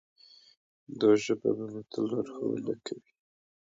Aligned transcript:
دا 0.99 1.09
ژبه 1.23 1.49
به 1.57 1.65
مو 1.71 1.81
تل 1.91 2.03
لارښوونه 2.11 2.73
کوي. 2.85 3.11